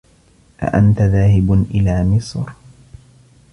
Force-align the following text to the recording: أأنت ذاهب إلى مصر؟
أأنت 0.63 1.01
ذاهب 1.01 1.65
إلى 1.73 2.03
مصر؟ 2.05 2.49